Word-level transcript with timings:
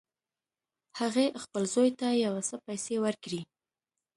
هغې 0.99 1.25
خپل 1.43 1.63
زوی 1.73 1.89
ته 1.99 2.07
یو 2.25 2.35
څه 2.47 2.55
پیسې 2.67 2.95
ورکړې 3.05 3.41